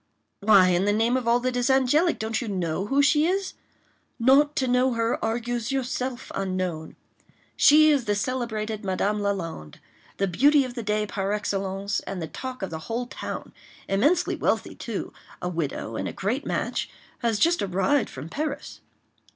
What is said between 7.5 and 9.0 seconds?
She is the celebrated